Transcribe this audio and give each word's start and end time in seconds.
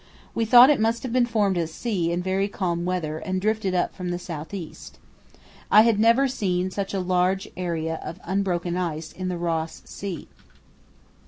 We 0.33 0.45
thought 0.45 0.71
it 0.71 0.79
must 0.79 1.03
have 1.03 1.13
been 1.13 1.27
formed 1.27 1.59
at 1.59 1.69
sea 1.69 2.11
in 2.11 2.23
very 2.23 2.47
calm 2.47 2.85
weather 2.85 3.19
and 3.19 3.39
drifted 3.39 3.75
up 3.75 3.93
from 3.93 4.09
the 4.09 4.17
south 4.17 4.51
east. 4.51 4.97
I 5.69 5.81
had 5.83 5.99
never 5.99 6.27
seen 6.27 6.71
such 6.71 6.95
a 6.95 6.99
large 6.99 7.47
area 7.55 7.99
of 8.03 8.19
unbroken 8.23 8.75
ice 8.77 9.11
in 9.11 9.27
the 9.27 9.37
Ross 9.37 9.83
Sea. 9.85 10.27